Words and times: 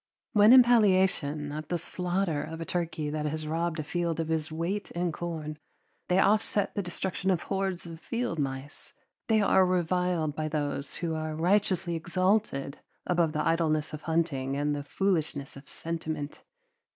When 0.33 0.51
in 0.51 0.63
palliation 0.63 1.51
of 1.51 1.67
the 1.67 1.77
slaughter 1.77 2.41
of 2.41 2.59
a 2.59 2.65
turkey 2.65 3.11
that 3.11 3.27
has 3.27 3.45
robbed 3.45 3.77
a 3.79 3.83
field 3.83 4.19
of 4.19 4.29
his 4.29 4.51
weight 4.51 4.89
in 4.89 5.11
corn 5.11 5.59
they 6.09 6.17
offset 6.17 6.73
the 6.73 6.81
destruction 6.81 7.29
of 7.29 7.43
hordes 7.43 7.85
of 7.85 7.99
field 7.99 8.39
mice, 8.39 8.93
they 9.27 9.43
are 9.43 9.63
reviled 9.63 10.35
by 10.35 10.47
those 10.47 10.95
who 11.05 11.13
are 11.13 11.35
righteously 11.35 11.93
exalted 11.93 12.79
above 13.05 13.33
the 13.33 13.45
idleness 13.47 13.93
of 13.93 14.01
hunting 14.01 14.55
and 14.55 14.75
the 14.75 14.81
foolishness 14.83 15.55
of 15.55 15.69
sentiment. 15.69 16.41